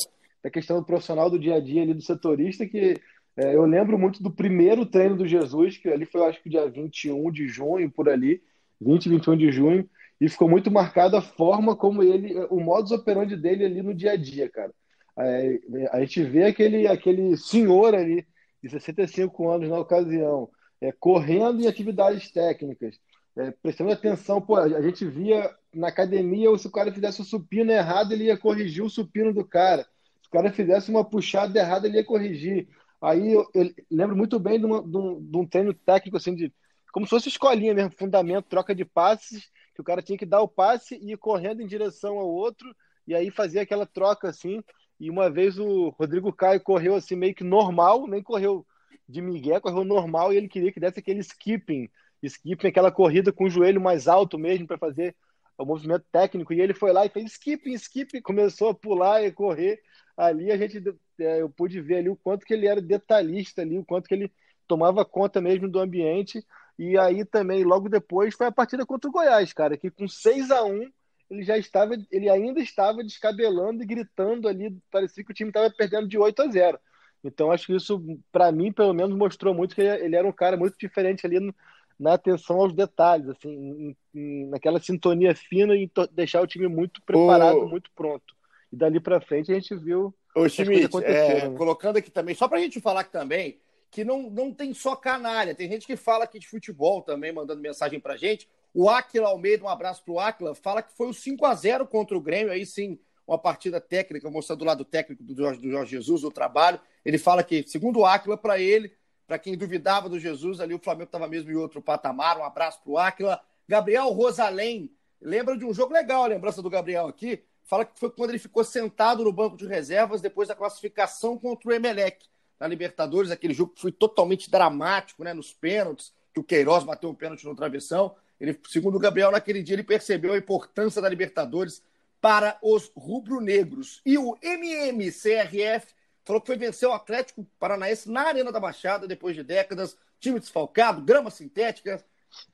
[0.47, 2.95] da questão do profissional do dia a dia ali do setorista, que
[3.37, 6.71] é, eu lembro muito do primeiro treino do Jesus, que ali foi, acho que dia
[6.71, 8.41] 21 de junho, por ali,
[8.81, 13.37] 20, 21 de junho, e ficou muito marcado a forma como ele, o modus operandi
[13.37, 14.73] dele ali no dia a dia, cara.
[15.19, 15.59] É,
[15.91, 18.25] a gente vê aquele, aquele senhor ali,
[18.63, 20.49] de 65 anos na ocasião,
[20.81, 23.01] é, correndo em atividades técnicas,
[23.37, 24.41] é, prestando atenção.
[24.41, 28.39] Pô, a gente via na academia, se o cara fizesse o supino errado, ele ia
[28.39, 29.85] corrigir o supino do cara.
[30.27, 32.69] Se o cara fizesse uma puxada errada, ele ia corrigir.
[33.01, 36.35] Aí eu, eu lembro muito bem de, uma, de, um, de um treino técnico, assim,
[36.35, 36.53] de,
[36.93, 40.41] como se fosse escolinha mesmo, fundamento, troca de passes, que o cara tinha que dar
[40.41, 42.75] o passe e ir correndo em direção ao outro,
[43.07, 44.65] e aí fazia aquela troca assim.
[44.99, 48.67] E uma vez o Rodrigo Caio correu assim meio que normal, nem correu
[49.09, 51.89] de migué, correu normal e ele queria que desse aquele skipping,
[52.23, 55.15] skipping aquela corrida com o joelho mais alto mesmo para fazer
[55.57, 56.53] o movimento técnico.
[56.53, 59.81] E ele foi lá e fez skipping, skipping, começou a pular e correr.
[60.16, 60.83] Ali a gente
[61.18, 64.14] é, eu pude ver ali o quanto que ele era detalhista ali, o quanto que
[64.14, 64.33] ele
[64.66, 66.44] tomava conta mesmo do ambiente
[66.79, 70.50] e aí também, logo depois, foi a partida contra o Goiás, cara, que com 6
[70.50, 70.90] a 1
[71.29, 75.70] ele já estava, ele ainda estava descabelando e gritando ali, parecia que o time estava
[75.70, 76.79] perdendo de 8 a 0.
[77.24, 78.00] Então acho que isso,
[78.31, 81.52] para mim, pelo menos, mostrou muito que ele era um cara muito diferente ali no,
[81.98, 87.02] na atenção aos detalhes, assim, em, em, naquela sintonia fina e deixar o time muito
[87.02, 88.36] preparado, muito pronto.
[88.72, 90.14] E dali para frente a gente viu.
[90.35, 91.57] Ô, Schmidt, é, né?
[91.57, 93.59] colocando aqui também, só para a gente falar que também
[93.90, 97.62] que não, não tem só canalha, tem gente que fala aqui de futebol também, mandando
[97.62, 98.48] mensagem pra gente.
[98.74, 102.14] O Aquila Almeida, um abraço pro Aquila, fala que foi o 5 a 0 contra
[102.14, 105.90] o Grêmio, aí sim, uma partida técnica, mostrando o lado técnico do Jorge, do Jorge
[105.92, 106.79] Jesus, o trabalho.
[107.05, 108.92] Ele fala que, segundo o Aquila, para ele,
[109.26, 112.38] para quem duvidava do Jesus, ali o Flamengo estava mesmo em outro patamar.
[112.38, 113.40] Um abraço pro Aquila.
[113.66, 117.42] Gabriel Rosalém, lembra de um jogo legal, a lembrança do Gabriel aqui.
[117.66, 121.68] Fala que foi quando ele ficou sentado no banco de reservas depois da classificação contra
[121.68, 122.24] o Emelec
[122.59, 127.11] na Libertadores, aquele jogo que foi totalmente dramático, né, nos pênaltis, que o Queiroz bateu
[127.11, 128.14] um pênalti no travessão.
[128.40, 131.83] Ele, segundo o Gabriel, naquele dia ele percebeu a importância da Libertadores
[132.20, 134.00] para os rubro-negros.
[134.07, 139.35] E o MMCRF falou que foi vencer o Atlético Paranaense na Arena da Baixada depois
[139.35, 142.05] de décadas, time desfalcado, grama sintética.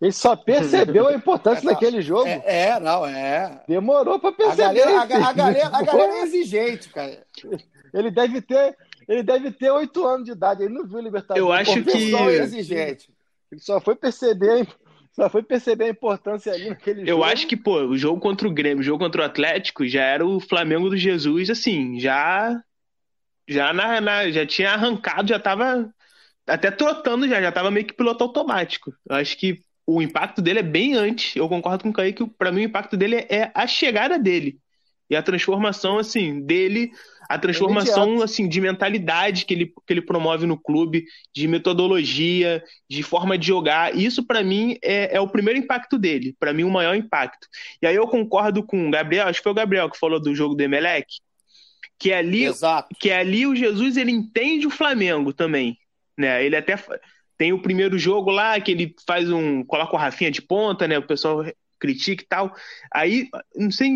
[0.01, 2.27] Ele só percebeu a importância é, daquele jogo.
[2.27, 3.63] É, é, não, é.
[3.69, 4.63] Demorou para perceber.
[4.63, 7.25] A galera, a, a, galera, a galera é exigente, cara.
[7.95, 8.77] Ele deve ter
[9.09, 11.41] ele deve ter oito anos de idade, ele não viu Libertadores.
[11.41, 12.15] Eu acho que.
[12.41, 13.11] Exigente.
[13.51, 14.67] Ele só foi perceber,
[15.13, 17.19] só foi perceber a importância ali naquele Eu jogo.
[17.19, 20.03] Eu acho que, pô, o jogo contra o Grêmio, o jogo contra o Atlético, já
[20.03, 22.63] era o Flamengo do Jesus, assim, já.
[23.49, 25.93] Já, na, na já tinha arrancado, já tava
[26.47, 28.95] até trotando já, já tava meio que piloto automático.
[29.09, 31.37] Eu acho que o impacto dele é bem antes.
[31.37, 34.59] Eu concordo com o Kaique que para mim o impacto dele é a chegada dele.
[35.11, 36.91] E a transformação, assim, dele,
[37.29, 43.03] a transformação, assim, de mentalidade que ele, que ele promove no clube, de metodologia, de
[43.03, 43.95] forma de jogar.
[43.95, 46.35] Isso, para mim, é, é o primeiro impacto dele.
[46.41, 47.47] para mim, o maior impacto.
[47.83, 50.35] E aí eu concordo com o Gabriel, acho que foi o Gabriel que falou do
[50.35, 51.07] jogo do Emelec,
[51.99, 52.89] que ali, Exato.
[52.99, 55.77] que ali o Jesus, ele entende o Flamengo também,
[56.19, 56.43] né?
[56.43, 56.77] Ele até
[57.37, 60.99] tem o primeiro jogo lá que ele faz um, coloca o Rafinha de ponta, né?
[60.99, 61.45] O pessoal
[61.83, 62.55] critica e tal.
[62.95, 63.91] Aí, não sei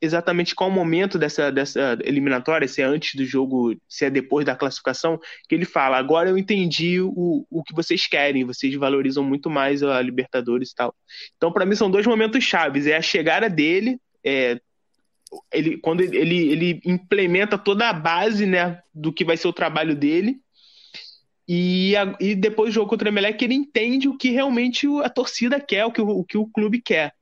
[0.00, 4.54] exatamente qual momento dessa, dessa eliminatória, se é antes do jogo, se é depois da
[4.54, 9.50] classificação, que ele fala: agora eu entendi o, o que vocês querem, vocês valorizam muito
[9.50, 10.94] mais a Libertadores e tal.
[11.36, 14.60] Então, para mim, são dois momentos chaves: é a chegada dele, é,
[15.52, 19.96] ele, quando ele, ele implementa toda a base né, do que vai ser o trabalho
[19.96, 20.38] dele
[21.48, 25.08] e, a, e depois do jogo contra o Emelec, ele entende o que realmente a
[25.08, 27.12] torcida quer, o que o, o que o clube quer.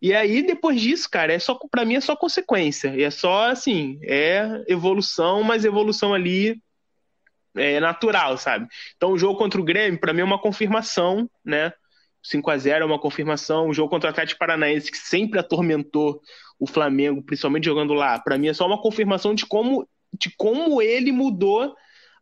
[0.00, 2.94] E aí, depois disso, cara, é só para mim é só consequência.
[3.00, 6.60] É só assim, é evolução, mas evolução ali
[7.56, 8.68] é natural, sabe?
[8.96, 11.72] Então o jogo contra o Grêmio, para mim, é uma confirmação, né?
[12.22, 13.68] 5 a 0 é uma confirmação.
[13.68, 16.20] O jogo contra o Atlético Paranaense, que sempre atormentou
[16.58, 20.80] o Flamengo, principalmente jogando lá, para mim é só uma confirmação de como, de como
[20.80, 21.74] ele mudou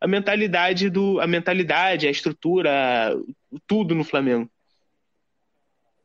[0.02, 3.16] a mentalidade do a mentalidade, a estrutura,
[3.68, 4.50] tudo no Flamengo.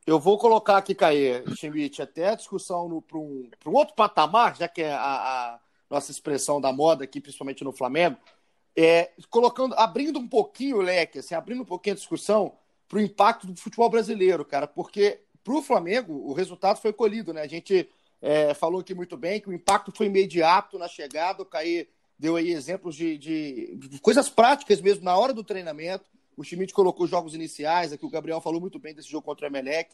[0.05, 4.67] Eu vou colocar aqui, Caê, Schmidt, até a discussão para um, um, outro patamar, já
[4.67, 8.17] que é a, a, nossa expressão da moda aqui, principalmente no Flamengo,
[8.77, 12.53] é, colocando, abrindo um pouquinho o leque, assim, abrindo um pouquinho a discussão
[12.87, 17.33] para o impacto do futebol brasileiro, cara, porque para o Flamengo o resultado foi colhido,
[17.33, 17.41] né?
[17.41, 17.89] A gente
[18.21, 22.35] é, falou aqui muito bem que o impacto foi imediato na chegada, o Caê deu
[22.35, 26.05] aí exemplos de, de, coisas práticas mesmo na hora do treinamento.
[26.35, 29.49] O Schmidt colocou jogos iniciais, aqui o Gabriel falou muito bem desse jogo contra o
[29.49, 29.93] Emelec.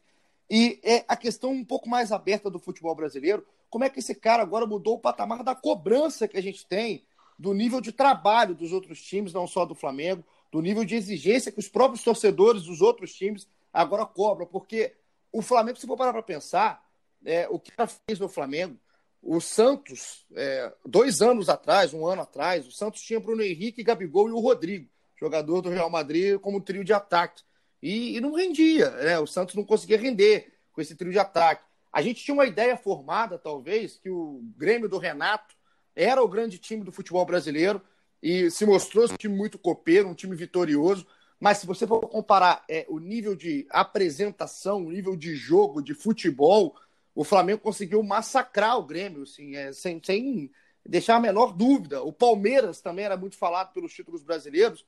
[0.49, 4.13] E é a questão um pouco mais aberta do futebol brasileiro, como é que esse
[4.13, 7.03] cara agora mudou o patamar da cobrança que a gente tem
[7.39, 11.51] do nível de trabalho dos outros times, não só do Flamengo, do nível de exigência
[11.51, 14.93] que os próprios torcedores dos outros times agora cobram, porque
[15.31, 16.85] o Flamengo, se for parar para pensar,
[17.25, 18.77] é, o que ela fez no Flamengo,
[19.23, 24.27] o Santos, é, dois anos atrás, um ano atrás, o Santos tinha Bruno Henrique, Gabigol
[24.27, 27.41] e o Rodrigo, jogador do Real Madrid, como trio de ataque.
[27.81, 29.19] E, e, não rendia, né?
[29.19, 31.63] O Santos não conseguia render com esse trio de ataque.
[31.91, 35.55] A gente tinha uma ideia formada, talvez, que o Grêmio do Renato
[35.95, 37.81] era o grande time do futebol brasileiro
[38.21, 41.07] e se mostrou um time muito copeiro, um time vitorioso.
[41.39, 45.93] Mas se você for comparar é, o nível de apresentação, o nível de jogo, de
[45.93, 46.75] futebol,
[47.15, 50.51] o Flamengo conseguiu massacrar o Grêmio, assim, é, sem, sem
[50.85, 52.01] deixar a menor dúvida.
[52.01, 54.85] O Palmeiras também era muito falado pelos títulos brasileiros,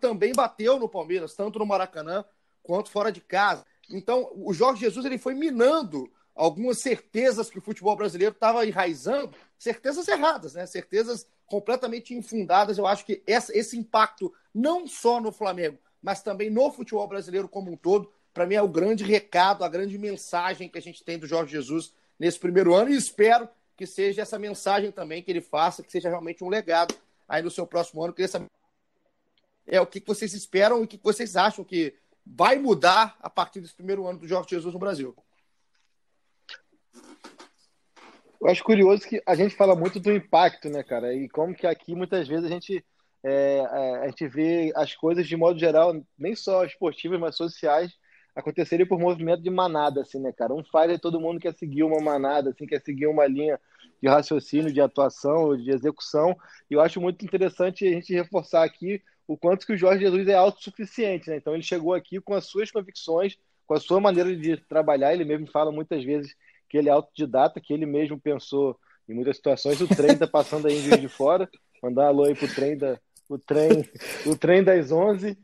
[0.00, 2.24] também bateu no Palmeiras, tanto no Maracanã
[2.62, 3.64] quanto fora de casa.
[3.90, 9.36] Então, o Jorge Jesus ele foi minando algumas certezas que o futebol brasileiro estava enraizando,
[9.58, 10.66] certezas erradas, né?
[10.66, 12.78] certezas completamente infundadas.
[12.78, 17.48] Eu acho que essa, esse impacto, não só no Flamengo, mas também no futebol brasileiro
[17.48, 21.04] como um todo, para mim é o grande recado, a grande mensagem que a gente
[21.04, 25.30] tem do Jorge Jesus nesse primeiro ano e espero que seja essa mensagem também que
[25.30, 26.94] ele faça, que seja realmente um legado
[27.28, 28.12] aí no seu próximo ano.
[28.12, 28.50] Queria saber
[29.66, 31.94] é, o que vocês esperam e o que vocês acham que
[32.26, 35.14] vai mudar a partir desse primeiro ano do Jorge Jesus no Brasil.
[38.40, 41.14] Eu acho curioso que a gente fala muito do impacto, né, cara?
[41.14, 42.84] E como que aqui muitas vezes a gente,
[43.22, 47.96] é, é a gente vê as coisas de modo geral, nem só esportivas, mas sociais,
[48.34, 50.54] aconteceria por movimento de manada, assim, né, cara?
[50.54, 53.60] Um faz e todo mundo quer seguir uma manada, assim, quer seguir uma linha
[54.02, 56.36] de raciocínio, de atuação, de execução.
[56.70, 60.28] E eu acho muito interessante a gente reforçar aqui o quanto que o Jorge Jesus
[60.28, 61.36] é autossuficiente, né?
[61.36, 65.14] Então ele chegou aqui com as suas convicções, com a sua maneira de trabalhar.
[65.14, 66.34] Ele mesmo fala muitas vezes
[66.68, 69.80] que ele é autodidata, que ele mesmo pensou em muitas situações.
[69.80, 71.48] O trem tá passando aí em de Fora.
[71.82, 73.88] Mandar um alô aí pro trem da o trem,
[74.26, 75.38] o trem das 11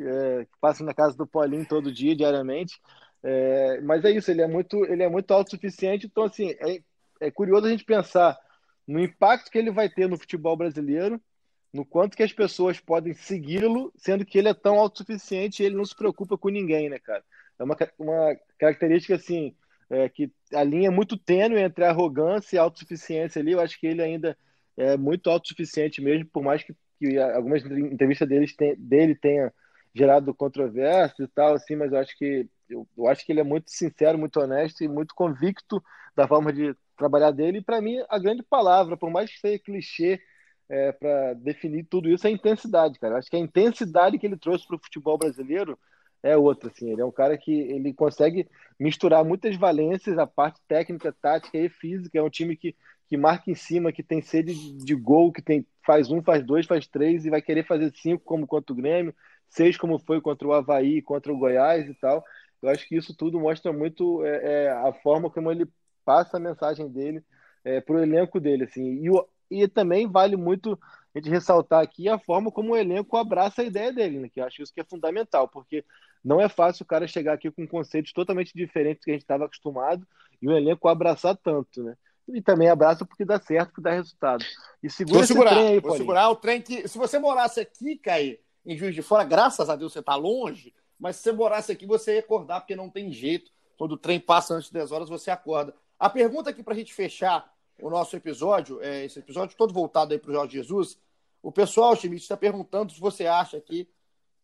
[0.00, 2.80] é, que passa na casa do Paulinho todo dia, diariamente.
[3.22, 6.06] É, mas é isso, ele é muito, ele é muito autossuficiente.
[6.06, 6.80] Então, assim, é,
[7.20, 8.38] é curioso a gente pensar
[8.86, 11.20] no impacto que ele vai ter no futebol brasileiro,
[11.72, 15.74] no quanto que as pessoas podem segui-lo, sendo que ele é tão autossuficiente e ele
[15.74, 17.24] não se preocupa com ninguém, né, cara?
[17.58, 19.56] É uma, uma característica, assim,
[19.90, 23.52] é, que a linha é muito tênue entre arrogância e autossuficiência ali.
[23.52, 24.36] Eu acho que ele ainda
[24.76, 28.46] é muito autossuficiente mesmo, por mais que, que algumas entrevistas dele,
[28.78, 29.52] dele tenha
[29.94, 33.44] gerado controvérsia e tal, assim, mas eu acho que eu, eu, acho que ele é
[33.44, 35.82] muito sincero, muito honesto e muito convicto
[36.16, 37.58] da forma de trabalhar dele.
[37.58, 40.20] E para mim, a grande palavra, por mais que seja clichê
[40.68, 43.14] é, para definir tudo isso, é intensidade, cara.
[43.14, 45.78] Eu acho que a intensidade que ele trouxe para o futebol brasileiro
[46.22, 46.90] é outra, assim.
[46.90, 48.48] Ele é um cara que ele consegue
[48.80, 52.18] misturar muitas valências, a parte técnica, tática e física.
[52.18, 52.74] É um time que,
[53.08, 56.42] que marca em cima, que tem sede de, de gol, que tem faz um, faz
[56.42, 59.14] dois, faz três e vai querer fazer cinco como contra o Grêmio
[59.48, 62.24] seja como foi contra o Havaí, contra o Goiás e tal.
[62.62, 65.66] Eu acho que isso tudo mostra muito é, é, a forma como ele
[66.04, 67.22] passa a mensagem dele
[67.64, 68.64] é, para o elenco dele.
[68.64, 69.02] Assim.
[69.50, 70.78] E, e também vale muito
[71.14, 74.28] a gente ressaltar aqui a forma como o elenco abraça a ideia dele, né?
[74.28, 75.84] Que eu acho isso que é fundamental, porque
[76.24, 79.22] não é fácil o cara chegar aqui com conceitos totalmente diferentes do que a gente
[79.22, 80.06] estava acostumado
[80.42, 81.94] e o elenco abraçar tanto, né?
[82.26, 84.44] E também abraça porque dá certo, porque dá resultado.
[84.82, 86.88] E segura vou segurar, aí, vou segurar o trem que.
[86.88, 90.74] Se você morasse aqui, Caí, em Juiz de Fora, graças a Deus você está longe,
[90.98, 93.50] mas se você morasse aqui, você ia acordar, porque não tem jeito.
[93.76, 95.74] Quando o trem passa antes 10 horas, você acorda.
[95.98, 100.12] A pergunta aqui para a gente fechar o nosso episódio, é, esse episódio todo voltado
[100.12, 100.98] aí para o Jorge Jesus,
[101.42, 103.88] o pessoal, Schmidt, está perguntando se você acha que,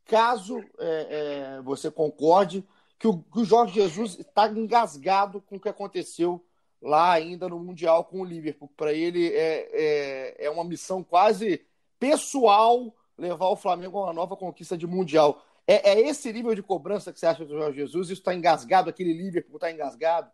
[0.04, 2.66] caso é, é, você concorde,
[2.98, 6.44] que o, que o Jorge Jesus está engasgado com o que aconteceu
[6.82, 8.70] lá ainda no Mundial com o Liverpool.
[8.76, 11.64] Para ele é, é, é, uma missão quase
[11.98, 15.44] pessoal levar o Flamengo a uma nova conquista de Mundial.
[15.66, 18.08] É, é esse nível de cobrança que você acha do Jorge Jesus?
[18.08, 18.90] Isso está engasgado?
[18.90, 20.30] Aquele Liverpool está engasgado?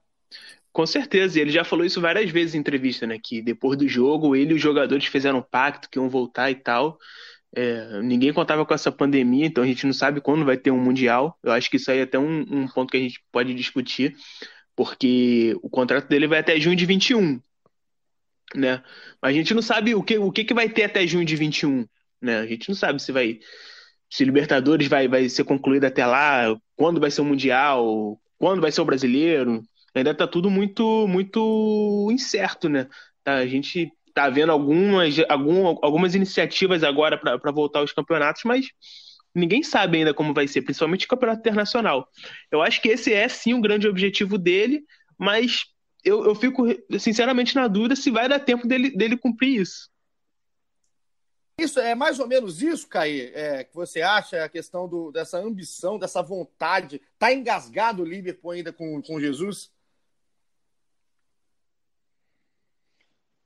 [0.72, 3.18] Com certeza, ele já falou isso várias vezes em entrevista, né?
[3.22, 6.55] Que depois do jogo, ele e os jogadores fizeram um pacto que iam voltar e
[6.55, 6.99] tal.
[7.55, 10.81] É, ninguém contava com essa pandemia, então a gente não sabe quando vai ter um
[10.81, 11.38] Mundial.
[11.42, 14.14] Eu acho que isso aí é até um, um ponto que a gente pode discutir
[14.77, 17.40] porque o contrato dele vai até junho de 21,
[18.55, 18.85] né?
[19.20, 21.35] Mas a gente não sabe o que, o que, que vai ter até junho de
[21.35, 21.87] 21,
[22.20, 22.38] né?
[22.38, 23.38] A gente não sabe se vai
[24.11, 28.70] se Libertadores vai, vai ser concluída até lá, quando vai ser o Mundial, quando vai
[28.70, 29.62] ser o Brasileiro.
[29.94, 32.87] Ainda tá tudo muito muito incerto, né?
[33.24, 38.68] Tá, a gente tá vendo algumas, algum, algumas iniciativas agora para voltar aos campeonatos, mas
[39.35, 42.09] ninguém sabe ainda como vai ser, principalmente o campeonato internacional.
[42.50, 44.83] Eu acho que esse é sim um grande objetivo dele,
[45.18, 45.64] mas
[46.02, 46.64] eu, eu fico
[46.98, 49.90] sinceramente na dúvida se vai dar tempo dele, dele cumprir isso.
[51.58, 55.38] Isso é mais ou menos isso, Caí, é, que você acha a questão do, dessa
[55.38, 57.00] ambição, dessa vontade.
[57.18, 59.72] Tá engasgado o Liverpool ainda com, com Jesus?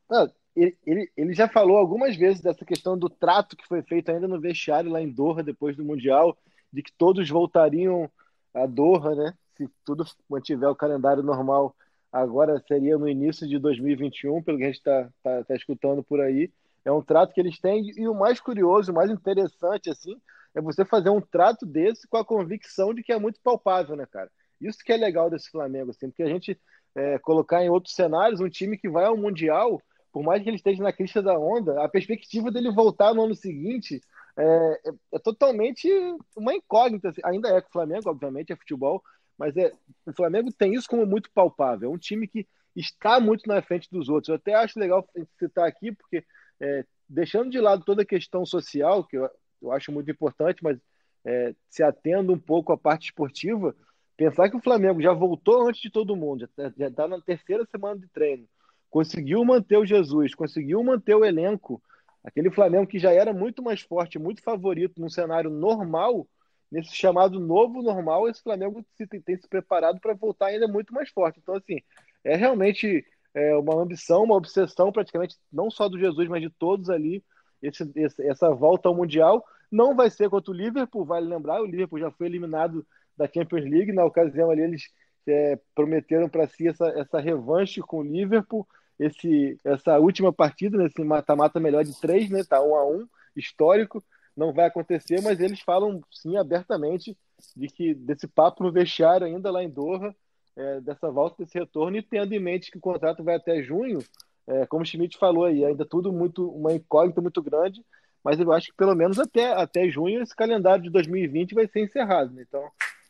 [0.09, 4.11] Não, ele, ele, ele já falou algumas vezes dessa questão do trato que foi feito
[4.11, 6.37] ainda no vestiário lá em Doha, depois do Mundial,
[6.73, 8.11] de que todos voltariam
[8.53, 9.35] a Doha, né?
[9.57, 11.77] Se tudo mantiver o calendário normal,
[12.11, 16.21] agora seria no início de 2021, pelo que a gente está tá, tá escutando por
[16.21, 16.51] aí.
[16.85, 20.21] É um trato que eles têm, e o mais curioso, o mais interessante, assim,
[20.55, 24.07] é você fazer um trato desse com a convicção de que é muito palpável, né,
[24.07, 24.31] cara?
[24.61, 26.59] Isso que é legal desse Flamengo, assim, porque a gente
[26.95, 29.81] é, colocar em outros cenários um time que vai ao Mundial
[30.13, 33.35] por mais que ele esteja na crista da onda, a perspectiva dele voltar no ano
[33.35, 34.01] seguinte
[34.37, 35.89] é, é, é totalmente
[36.37, 37.11] uma incógnita.
[37.11, 37.21] Assim.
[37.25, 39.03] Ainda é com o Flamengo, obviamente, é futebol,
[39.39, 39.73] mas é,
[40.07, 41.91] o Flamengo tem isso como muito palpável.
[41.91, 44.29] É um time que está muito na frente dos outros.
[44.29, 45.07] Eu até acho legal
[45.39, 46.25] citar aqui, porque
[46.61, 49.29] é, deixando de lado toda a questão social, que eu,
[49.63, 50.79] eu acho muito importante, mas
[51.25, 53.75] é, se atendo um pouco à parte esportiva,
[54.17, 57.99] pensar que o Flamengo já voltou antes de todo mundo, já está na terceira semana
[57.99, 58.49] de treino
[58.91, 61.81] conseguiu manter o Jesus, conseguiu manter o elenco,
[62.25, 66.27] aquele Flamengo que já era muito mais forte, muito favorito num cenário normal,
[66.71, 68.85] nesse chamado novo normal, esse Flamengo
[69.25, 71.39] tem se preparado para voltar ainda muito mais forte.
[71.41, 71.81] Então, assim,
[72.25, 76.91] é realmente é, uma ambição, uma obsessão praticamente, não só do Jesus, mas de todos
[76.91, 77.25] ali,
[77.63, 79.45] esse, esse, essa volta ao Mundial.
[79.71, 82.85] Não vai ser contra o Liverpool, vale lembrar, o Liverpool já foi eliminado
[83.17, 84.83] da Champions League, na ocasião ali eles
[85.27, 88.67] é, prometeram para si essa, essa revanche com o Liverpool,
[88.99, 92.43] esse, essa última partida, nesse mata-mata melhor de três, né?
[92.45, 94.03] Tá um a um, histórico,
[94.37, 97.17] não vai acontecer, mas eles falam sim abertamente
[97.57, 100.15] de que desse papo no vestiário ainda lá em Doha,
[100.61, 103.99] é, dessa volta, desse retorno, e tendo em mente que o contrato vai até junho,
[104.47, 107.85] é, como o Schmidt falou aí, ainda tudo muito, uma incógnita muito grande,
[108.23, 111.81] mas eu acho que pelo menos até, até junho esse calendário de 2020 vai ser
[111.81, 112.33] encerrado.
[112.33, 112.45] Né?
[112.47, 112.69] Então,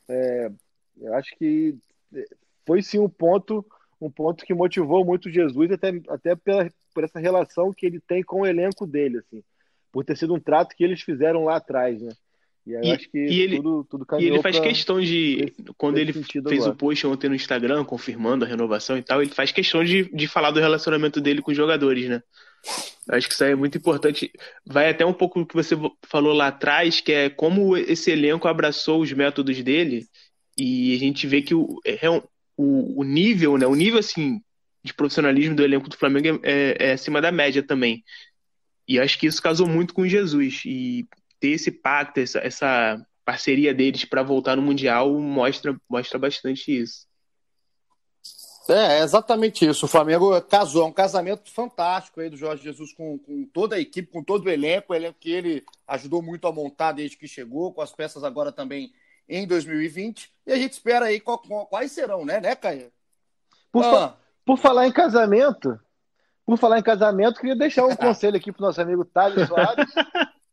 [0.08, 0.50] é,
[1.00, 1.76] eu acho que
[2.64, 3.64] foi sim um ponto
[4.00, 8.22] um ponto que motivou muito Jesus, até, até pela, por essa relação que ele tem
[8.22, 9.44] com o elenco dele, assim,
[9.92, 12.12] por ter sido um trato que eles fizeram lá atrás, né?
[12.66, 15.98] E, e acho que e ele, tudo, tudo E ele faz questão de, esse, quando
[15.98, 16.70] ele fez agora.
[16.70, 20.26] o post ontem no Instagram, confirmando a renovação e tal, ele faz questão de, de
[20.26, 22.22] falar do relacionamento dele com os jogadores, né?
[23.08, 24.30] Acho que isso aí é muito importante.
[24.66, 25.74] Vai até um pouco do que você
[26.06, 30.06] falou lá atrás, que é como esse elenco abraçou os métodos dele,
[30.58, 32.08] e a gente vê que o, é,
[32.56, 33.66] o, o nível, né?
[33.66, 34.40] O nível assim
[34.82, 38.02] de profissionalismo do elenco do Flamengo é, é, é acima da média também.
[38.86, 40.62] E acho que isso casou muito com Jesus.
[40.64, 41.06] E
[41.40, 47.08] ter esse pacto, essa, essa parceria deles para voltar no Mundial mostra, mostra bastante isso.
[48.68, 49.86] É, exatamente isso.
[49.86, 53.80] O Flamengo casou, é um casamento fantástico aí do Jorge Jesus com, com toda a
[53.80, 57.26] equipe, com todo o elenco, o elenco que ele ajudou muito a montar desde que
[57.26, 58.92] chegou, com as peças agora também
[59.28, 60.30] em 2020.
[60.46, 62.92] E a gente espera aí quais serão, né, né, Caio?
[63.72, 64.16] Por, ah.
[64.44, 65.78] por falar em casamento,
[66.44, 69.90] por falar em casamento, queria deixar um conselho aqui pro nosso amigo Thales Soares.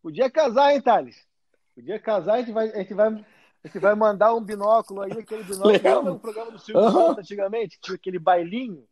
[0.08, 1.18] Podia casar, hein, Thales?
[1.76, 5.12] Podia casar, a gente vai, a gente vai, a gente vai mandar um binóculo aí,
[5.12, 6.04] aquele binóculo.
[6.14, 7.12] No programa do Silvio uhum.
[7.12, 7.78] antigamente?
[7.82, 8.86] Tinha aquele bailinho.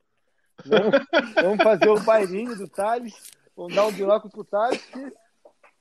[0.65, 0.91] Vamos,
[1.41, 3.13] vamos fazer o bailinho do Thales.
[3.55, 5.13] Vamos dar um binóculo pro Thales, que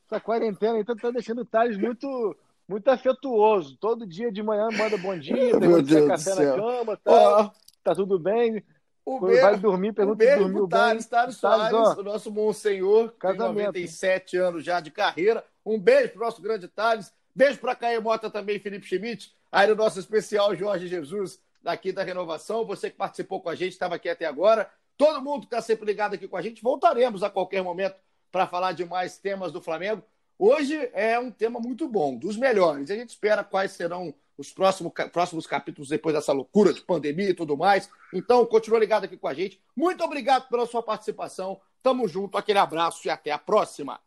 [0.07, 2.37] essa quarentena aí tá, tá deixando o Thales muito,
[2.69, 3.77] muito afetuoso.
[3.81, 7.51] Todo dia de manhã manda bom dia, pergunta café na cama, tá, oh.
[7.83, 8.63] tá tudo bem.
[9.05, 11.11] O Quando vai dormir, pergunta se dormiu Thales, bem.
[11.11, 13.73] Thales Soares, Thales, o nosso monsenhor, Casamento.
[13.73, 15.45] tem 97 anos já de carreira.
[15.65, 17.13] Um beijo pro nosso grande Thales.
[17.35, 19.35] Beijo para Caio Mota também, Felipe Schmidt.
[19.53, 22.65] Aí no nosso especial Jorge Jesus, daqui da Renovação.
[22.65, 24.71] Você que participou com a gente, estava aqui até agora.
[24.97, 26.63] Todo mundo que está sempre ligado aqui com a gente.
[26.63, 27.97] Voltaremos a qualquer momento
[28.33, 30.03] para falar de mais temas do Flamengo.
[30.39, 32.91] Hoje é um tema muito bom, dos melhores.
[32.91, 37.35] A gente espera quais serão os próximos, próximos capítulos depois dessa loucura de pandemia e
[37.35, 37.89] tudo mais.
[38.13, 39.61] Então, continua ligado aqui com a gente.
[39.77, 41.61] Muito obrigado pela sua participação.
[41.83, 44.01] Tamo junto, aquele abraço e até a próxima.